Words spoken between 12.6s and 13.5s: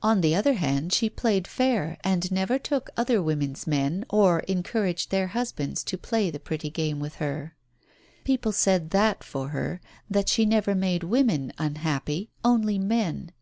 men.